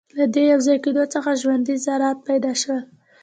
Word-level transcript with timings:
له 0.17 0.25
دې 0.33 0.43
یوځای 0.53 0.77
کېدو 0.85 1.03
څخه 1.13 1.39
ژوندۍ 1.41 1.75
ذرات 1.85 2.17
پیدا 2.29 2.51
شول. 2.61 2.83